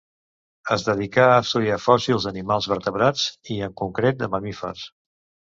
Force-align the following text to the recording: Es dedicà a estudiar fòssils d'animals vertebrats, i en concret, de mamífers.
Es 0.75 0.85
dedicà 0.85 1.25
a 1.33 1.41
estudiar 1.43 1.77
fòssils 1.83 2.25
d'animals 2.29 2.69
vertebrats, 2.73 3.27
i 3.59 3.61
en 3.69 3.77
concret, 3.85 4.19
de 4.25 4.33
mamífers. 4.39 4.89